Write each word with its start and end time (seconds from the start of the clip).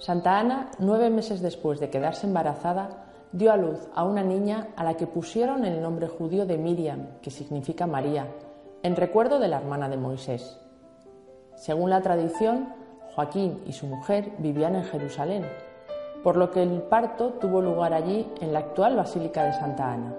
Santa 0.00 0.38
Ana, 0.38 0.70
nueve 0.78 1.10
meses 1.10 1.42
después 1.42 1.78
de 1.78 1.90
quedarse 1.90 2.26
embarazada, 2.26 3.04
dio 3.32 3.52
a 3.52 3.58
luz 3.58 3.78
a 3.94 4.02
una 4.04 4.24
niña 4.24 4.68
a 4.74 4.82
la 4.82 4.94
que 4.94 5.06
pusieron 5.06 5.66
el 5.66 5.82
nombre 5.82 6.08
judío 6.08 6.46
de 6.46 6.56
Miriam, 6.56 7.08
que 7.20 7.30
significa 7.30 7.86
María, 7.86 8.26
en 8.82 8.96
recuerdo 8.96 9.38
de 9.38 9.48
la 9.48 9.58
hermana 9.58 9.90
de 9.90 9.98
Moisés. 9.98 10.58
Según 11.54 11.90
la 11.90 12.00
tradición, 12.00 12.72
Joaquín 13.14 13.62
y 13.66 13.72
su 13.72 13.86
mujer 13.86 14.32
vivían 14.38 14.76
en 14.76 14.84
Jerusalén, 14.84 15.46
por 16.22 16.36
lo 16.36 16.50
que 16.50 16.62
el 16.62 16.82
parto 16.82 17.30
tuvo 17.34 17.60
lugar 17.60 17.92
allí 17.92 18.26
en 18.40 18.52
la 18.52 18.60
actual 18.60 18.96
Basílica 18.96 19.44
de 19.44 19.52
Santa 19.52 19.92
Ana. 19.92 20.14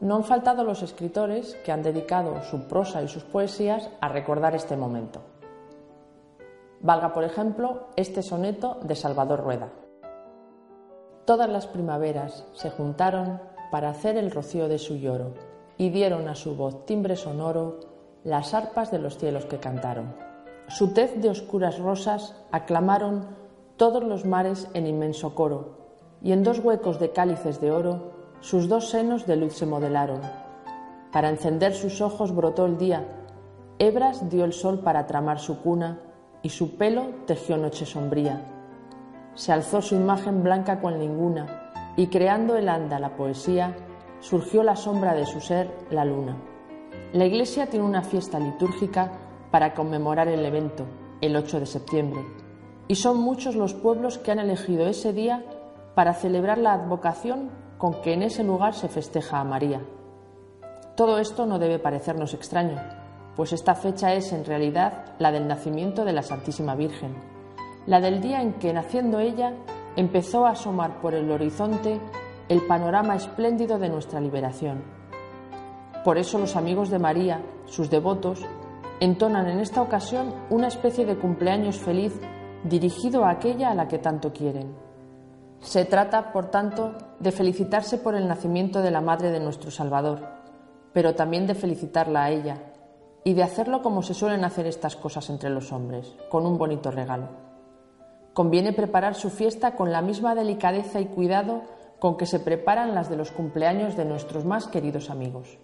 No 0.00 0.16
han 0.16 0.24
faltado 0.24 0.64
los 0.64 0.82
escritores 0.82 1.54
que 1.64 1.70
han 1.70 1.82
dedicado 1.82 2.42
su 2.42 2.66
prosa 2.66 3.02
y 3.02 3.08
sus 3.08 3.22
poesías 3.22 3.88
a 4.00 4.08
recordar 4.08 4.54
este 4.56 4.76
momento. 4.76 5.20
Valga, 6.80 7.12
por 7.12 7.22
ejemplo, 7.22 7.86
este 7.94 8.22
soneto 8.22 8.80
de 8.82 8.96
Salvador 8.96 9.44
Rueda. 9.44 9.68
Todas 11.24 11.48
las 11.48 11.68
primaveras 11.68 12.44
se 12.52 12.70
juntaron 12.70 13.40
para 13.70 13.90
hacer 13.90 14.16
el 14.16 14.32
rocío 14.32 14.66
de 14.66 14.80
su 14.80 14.96
lloro 14.96 15.51
y 15.78 15.90
dieron 15.90 16.28
a 16.28 16.34
su 16.34 16.56
voz 16.56 16.86
timbre 16.86 17.16
sonoro 17.16 17.80
las 18.24 18.54
arpas 18.54 18.90
de 18.90 18.98
los 18.98 19.18
cielos 19.18 19.46
que 19.46 19.58
cantaron. 19.58 20.14
Su 20.68 20.92
tez 20.92 21.20
de 21.20 21.28
oscuras 21.28 21.78
rosas 21.78 22.34
aclamaron 22.50 23.26
todos 23.76 24.02
los 24.04 24.24
mares 24.24 24.68
en 24.74 24.86
inmenso 24.86 25.34
coro 25.34 25.78
y 26.22 26.32
en 26.32 26.44
dos 26.44 26.60
huecos 26.60 27.00
de 27.00 27.10
cálices 27.10 27.60
de 27.60 27.70
oro 27.70 28.12
sus 28.42 28.68
dos 28.68 28.90
senos 28.90 29.24
de 29.26 29.36
luz 29.36 29.54
se 29.54 29.66
modelaron. 29.66 30.20
Para 31.12 31.28
encender 31.28 31.74
sus 31.74 32.00
ojos 32.00 32.34
brotó 32.34 32.66
el 32.66 32.76
día, 32.76 33.06
hebras 33.78 34.28
dio 34.30 34.44
el 34.44 34.52
sol 34.52 34.80
para 34.80 35.06
tramar 35.06 35.38
su 35.38 35.60
cuna, 35.60 36.00
y 36.42 36.48
su 36.48 36.76
pelo 36.76 37.06
tejió 37.26 37.56
noche 37.56 37.86
sombría. 37.86 38.40
Se 39.34 39.52
alzó 39.52 39.80
su 39.80 39.94
imagen 39.94 40.42
blanca 40.42 40.80
con 40.80 40.98
ninguna, 40.98 41.70
y 41.96 42.08
creando 42.08 42.56
el 42.56 42.68
anda 42.68 42.98
la 42.98 43.14
poesía, 43.14 43.76
surgió 44.22 44.62
la 44.62 44.76
sombra 44.76 45.14
de 45.14 45.26
su 45.26 45.40
ser, 45.40 45.68
la 45.90 46.04
luna. 46.04 46.36
La 47.12 47.26
iglesia 47.26 47.66
tiene 47.66 47.84
una 47.84 48.02
fiesta 48.02 48.38
litúrgica 48.38 49.10
para 49.50 49.74
conmemorar 49.74 50.28
el 50.28 50.46
evento, 50.46 50.86
el 51.20 51.36
8 51.36 51.60
de 51.60 51.66
septiembre, 51.66 52.24
y 52.86 52.94
son 52.94 53.18
muchos 53.18 53.56
los 53.56 53.74
pueblos 53.74 54.18
que 54.18 54.30
han 54.30 54.38
elegido 54.38 54.86
ese 54.86 55.12
día 55.12 55.44
para 55.94 56.14
celebrar 56.14 56.58
la 56.58 56.72
advocación 56.72 57.50
con 57.78 58.00
que 58.00 58.14
en 58.14 58.22
ese 58.22 58.44
lugar 58.44 58.74
se 58.74 58.88
festeja 58.88 59.40
a 59.40 59.44
María. 59.44 59.82
Todo 60.96 61.18
esto 61.18 61.44
no 61.44 61.58
debe 61.58 61.80
parecernos 61.80 62.32
extraño, 62.32 62.80
pues 63.34 63.52
esta 63.52 63.74
fecha 63.74 64.14
es 64.14 64.32
en 64.32 64.44
realidad 64.44 65.16
la 65.18 65.32
del 65.32 65.48
nacimiento 65.48 66.04
de 66.04 66.12
la 66.12 66.22
Santísima 66.22 66.76
Virgen, 66.76 67.16
la 67.86 68.00
del 68.00 68.20
día 68.20 68.40
en 68.40 68.54
que, 68.54 68.72
naciendo 68.72 69.18
ella, 69.18 69.52
empezó 69.96 70.46
a 70.46 70.50
asomar 70.50 71.00
por 71.00 71.14
el 71.14 71.30
horizonte 71.30 72.00
el 72.48 72.62
panorama 72.66 73.16
espléndido 73.16 73.78
de 73.78 73.88
nuestra 73.88 74.20
liberación. 74.20 74.82
Por 76.04 76.18
eso 76.18 76.38
los 76.38 76.56
amigos 76.56 76.90
de 76.90 76.98
María, 76.98 77.40
sus 77.66 77.88
devotos, 77.88 78.40
entonan 79.00 79.48
en 79.48 79.60
esta 79.60 79.82
ocasión 79.82 80.34
una 80.50 80.68
especie 80.68 81.06
de 81.06 81.16
cumpleaños 81.16 81.78
feliz 81.78 82.20
dirigido 82.64 83.24
a 83.24 83.30
aquella 83.30 83.70
a 83.70 83.74
la 83.74 83.88
que 83.88 83.98
tanto 83.98 84.32
quieren. 84.32 84.74
Se 85.60 85.84
trata, 85.84 86.32
por 86.32 86.50
tanto, 86.50 86.94
de 87.20 87.30
felicitarse 87.30 87.98
por 87.98 88.14
el 88.14 88.26
nacimiento 88.26 88.82
de 88.82 88.90
la 88.90 89.00
Madre 89.00 89.30
de 89.30 89.40
nuestro 89.40 89.70
Salvador, 89.70 90.20
pero 90.92 91.14
también 91.14 91.46
de 91.46 91.54
felicitarla 91.54 92.24
a 92.24 92.30
ella 92.30 92.58
y 93.24 93.34
de 93.34 93.44
hacerlo 93.44 93.82
como 93.82 94.02
se 94.02 94.14
suelen 94.14 94.44
hacer 94.44 94.66
estas 94.66 94.96
cosas 94.96 95.30
entre 95.30 95.50
los 95.50 95.70
hombres, 95.72 96.16
con 96.28 96.44
un 96.46 96.58
bonito 96.58 96.90
regalo. 96.90 97.28
Conviene 98.32 98.72
preparar 98.72 99.14
su 99.14 99.30
fiesta 99.30 99.76
con 99.76 99.92
la 99.92 100.02
misma 100.02 100.34
delicadeza 100.34 101.00
y 101.00 101.06
cuidado 101.06 101.62
con 102.02 102.16
que 102.16 102.26
se 102.26 102.40
preparan 102.40 102.96
las 102.96 103.08
de 103.08 103.14
los 103.14 103.30
cumpleaños 103.30 103.96
de 103.96 104.04
nuestros 104.04 104.44
más 104.44 104.66
queridos 104.66 105.08
amigos. 105.08 105.60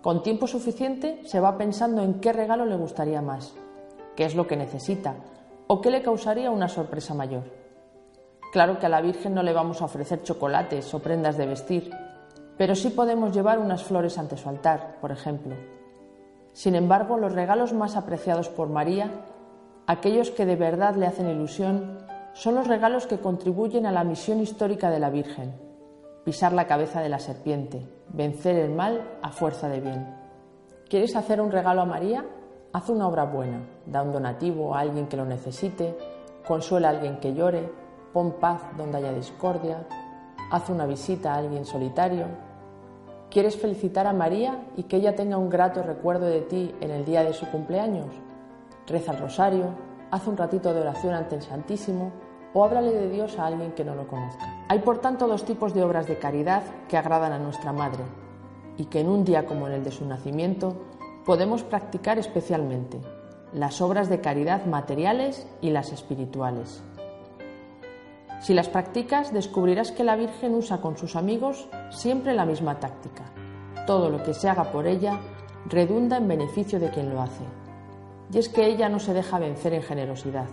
Con 0.00 0.22
tiempo 0.22 0.46
suficiente 0.46 1.22
se 1.24 1.40
va 1.40 1.58
pensando 1.58 2.04
en 2.04 2.20
qué 2.20 2.32
regalo 2.32 2.66
le 2.66 2.76
gustaría 2.76 3.20
más, 3.20 3.52
qué 4.14 4.26
es 4.26 4.36
lo 4.36 4.46
que 4.46 4.56
necesita 4.56 5.16
o 5.66 5.80
qué 5.80 5.90
le 5.90 6.02
causaría 6.02 6.52
una 6.52 6.68
sorpresa 6.68 7.14
mayor. 7.14 7.42
Claro 8.52 8.78
que 8.78 8.86
a 8.86 8.88
la 8.88 9.00
Virgen 9.00 9.34
no 9.34 9.42
le 9.42 9.52
vamos 9.52 9.82
a 9.82 9.86
ofrecer 9.86 10.22
chocolates 10.22 10.94
o 10.94 11.00
prendas 11.00 11.36
de 11.36 11.46
vestir, 11.46 11.90
pero 12.56 12.76
sí 12.76 12.90
podemos 12.90 13.34
llevar 13.34 13.58
unas 13.58 13.82
flores 13.82 14.18
ante 14.18 14.36
su 14.36 14.48
altar, 14.48 14.98
por 15.00 15.10
ejemplo. 15.10 15.56
Sin 16.52 16.76
embargo, 16.76 17.18
los 17.18 17.32
regalos 17.32 17.72
más 17.72 17.96
apreciados 17.96 18.48
por 18.48 18.68
María, 18.68 19.10
aquellos 19.88 20.30
que 20.30 20.46
de 20.46 20.54
verdad 20.54 20.94
le 20.94 21.06
hacen 21.06 21.28
ilusión, 21.28 22.05
son 22.36 22.54
los 22.54 22.68
regalos 22.68 23.06
que 23.06 23.18
contribuyen 23.18 23.86
a 23.86 23.92
la 23.92 24.04
misión 24.04 24.40
histórica 24.40 24.90
de 24.90 25.00
la 25.00 25.08
Virgen, 25.08 25.54
pisar 26.22 26.52
la 26.52 26.66
cabeza 26.66 27.00
de 27.00 27.08
la 27.08 27.18
serpiente, 27.18 27.88
vencer 28.10 28.56
el 28.56 28.72
mal 28.72 29.18
a 29.22 29.30
fuerza 29.30 29.70
de 29.70 29.80
bien. 29.80 30.14
¿Quieres 30.86 31.16
hacer 31.16 31.40
un 31.40 31.50
regalo 31.50 31.80
a 31.80 31.86
María? 31.86 32.26
Haz 32.74 32.90
una 32.90 33.08
obra 33.08 33.24
buena, 33.24 33.66
da 33.86 34.02
un 34.02 34.12
donativo 34.12 34.74
a 34.74 34.80
alguien 34.80 35.06
que 35.06 35.16
lo 35.16 35.24
necesite, 35.24 35.96
consuela 36.46 36.88
a 36.88 36.90
alguien 36.90 37.20
que 37.20 37.32
llore, 37.32 37.72
pon 38.12 38.32
paz 38.32 38.60
donde 38.76 38.98
haya 38.98 39.14
discordia, 39.14 39.86
haz 40.52 40.68
una 40.68 40.84
visita 40.84 41.32
a 41.32 41.38
alguien 41.38 41.64
solitario. 41.64 42.26
¿Quieres 43.30 43.56
felicitar 43.56 44.06
a 44.06 44.12
María 44.12 44.62
y 44.76 44.82
que 44.82 44.96
ella 44.96 45.16
tenga 45.16 45.38
un 45.38 45.48
grato 45.48 45.82
recuerdo 45.82 46.26
de 46.26 46.42
ti 46.42 46.74
en 46.82 46.90
el 46.90 47.06
día 47.06 47.24
de 47.24 47.32
su 47.32 47.50
cumpleaños? 47.50 48.14
Reza 48.86 49.12
el 49.12 49.20
rosario, 49.20 49.70
haz 50.10 50.26
un 50.26 50.36
ratito 50.36 50.74
de 50.74 50.82
oración 50.82 51.14
ante 51.14 51.34
el 51.34 51.42
Santísimo 51.42 52.25
o 52.56 52.64
háblale 52.64 52.90
de 52.90 53.10
Dios 53.10 53.38
a 53.38 53.44
alguien 53.44 53.72
que 53.72 53.84
no 53.84 53.94
lo 53.94 54.08
conozca. 54.08 54.64
Hay 54.68 54.78
por 54.78 54.96
tanto 55.02 55.28
dos 55.28 55.44
tipos 55.44 55.74
de 55.74 55.84
obras 55.84 56.06
de 56.06 56.18
caridad 56.18 56.62
que 56.88 56.96
agradan 56.96 57.34
a 57.34 57.38
nuestra 57.38 57.70
Madre 57.70 58.02
y 58.78 58.86
que 58.86 59.00
en 59.00 59.10
un 59.10 59.26
día 59.26 59.44
como 59.44 59.66
en 59.66 59.74
el 59.74 59.84
de 59.84 59.90
su 59.90 60.06
nacimiento 60.06 60.74
podemos 61.26 61.62
practicar 61.64 62.18
especialmente, 62.18 62.98
las 63.52 63.82
obras 63.82 64.08
de 64.08 64.22
caridad 64.22 64.64
materiales 64.64 65.46
y 65.60 65.68
las 65.68 65.92
espirituales. 65.92 66.82
Si 68.40 68.54
las 68.54 68.70
practicas, 68.70 69.34
descubrirás 69.34 69.92
que 69.92 70.04
la 70.04 70.16
Virgen 70.16 70.54
usa 70.54 70.80
con 70.80 70.96
sus 70.96 71.14
amigos 71.14 71.68
siempre 71.90 72.32
la 72.32 72.46
misma 72.46 72.80
táctica. 72.80 73.24
Todo 73.86 74.08
lo 74.08 74.22
que 74.22 74.32
se 74.32 74.48
haga 74.48 74.72
por 74.72 74.86
ella 74.86 75.20
redunda 75.66 76.16
en 76.16 76.28
beneficio 76.28 76.80
de 76.80 76.88
quien 76.88 77.10
lo 77.12 77.20
hace. 77.20 77.44
Y 78.32 78.38
es 78.38 78.48
que 78.48 78.64
ella 78.64 78.88
no 78.88 78.98
se 78.98 79.12
deja 79.12 79.38
vencer 79.38 79.74
en 79.74 79.82
generosidad. 79.82 80.48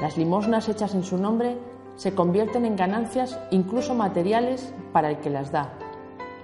Las 0.00 0.16
limosnas 0.16 0.68
hechas 0.68 0.94
en 0.94 1.02
su 1.02 1.18
nombre 1.18 1.58
se 1.96 2.14
convierten 2.14 2.64
en 2.64 2.76
ganancias 2.76 3.38
incluso 3.50 3.94
materiales 3.94 4.72
para 4.92 5.10
el 5.10 5.18
que 5.18 5.30
las 5.30 5.50
da, 5.50 5.72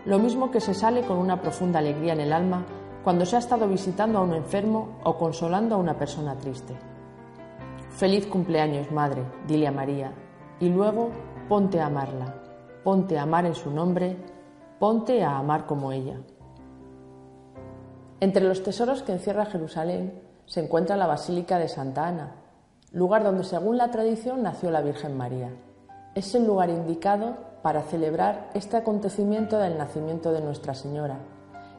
lo 0.05 0.19
mismo 0.19 0.51
que 0.51 0.61
se 0.61 0.75
sale 0.75 1.03
con 1.03 1.19
una 1.19 1.41
profunda 1.41 1.79
alegría 1.79 2.13
en 2.13 2.21
el 2.21 2.33
alma 2.33 2.67
cuando 3.05 3.25
se 3.25 3.37
ha 3.37 3.39
estado 3.39 3.69
visitando 3.69 4.19
a 4.19 4.23
un 4.23 4.35
enfermo 4.35 4.99
o 5.05 5.17
consolando 5.17 5.75
a 5.75 5.79
una 5.79 5.97
persona 5.97 6.37
triste. 6.37 6.75
Feliz 7.91 8.27
cumpleaños, 8.27 8.91
Madre, 8.91 9.25
dile 9.47 9.69
a 9.69 9.73
María, 9.73 10.13
y 10.59 10.69
luego 10.69 11.11
ponte 11.49 11.81
a 11.81 11.87
amarla, 11.87 12.35
ponte 12.83 13.19
a 13.19 13.23
amar 13.23 13.47
en 13.47 13.55
su 13.55 13.71
nombre, 13.71 14.17
ponte 14.79 15.23
a 15.23 15.39
amar 15.39 15.67
como 15.67 15.93
ella. 15.93 16.19
Entre 18.21 18.43
los 18.43 18.63
tesoros 18.63 19.03
que 19.03 19.13
encierra 19.13 19.47
Jerusalén 19.47 20.21
se 20.47 20.61
encuentra 20.65 20.97
la 20.97 21.07
Basílica 21.07 21.59
de 21.59 21.69
Santa 21.69 22.07
Ana, 22.07 22.44
lugar 22.95 23.25
donde 23.25 23.43
según 23.43 23.77
la 23.77 23.91
tradición 23.91 24.45
nació 24.45 24.71
la 24.71 24.81
Virgen 24.81 25.17
María. 25.17 25.51
Es 26.15 26.33
el 26.37 26.47
lugar 26.47 26.71
indicado 26.71 27.35
para 27.61 27.83
celebrar 27.83 28.51
este 28.55 28.77
acontecimiento 28.77 29.59
del 29.59 29.77
nacimiento 29.77 30.33
de 30.33 30.41
Nuestra 30.41 30.75
Señora 30.75 31.19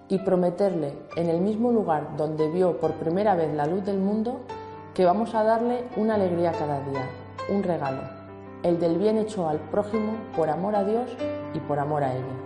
y 0.09 0.19
prometerle 0.19 0.93
en 1.15 1.29
el 1.29 1.39
mismo 1.39 1.71
lugar 1.71 2.17
donde 2.17 2.51
vio 2.51 2.81
por 2.81 2.95
primera 2.95 3.33
vez 3.33 3.53
la 3.55 3.65
luz 3.65 3.85
del 3.85 3.97
mundo 3.97 4.41
que 4.93 5.05
vamos 5.05 5.33
a 5.35 5.43
darle 5.43 5.85
una 5.95 6.15
alegría 6.15 6.51
cada 6.51 6.81
día, 6.81 7.07
un 7.49 7.63
regalo, 7.63 8.01
el 8.63 8.77
del 8.81 8.97
bien 8.97 9.17
hecho 9.17 9.47
al 9.47 9.59
prójimo 9.59 10.17
por 10.35 10.49
amor 10.49 10.75
a 10.75 10.83
Dios 10.83 11.09
y 11.53 11.59
por 11.59 11.79
amor 11.79 12.03
a 12.03 12.13
ella. 12.13 12.44